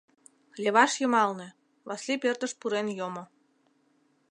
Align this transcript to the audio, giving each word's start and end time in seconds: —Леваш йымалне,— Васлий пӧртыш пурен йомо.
—Леваш 0.61 0.91
йымалне,— 1.01 1.47
Васлий 1.87 2.19
пӧртыш 2.23 2.51
пурен 2.59 2.87
йомо. 2.97 3.23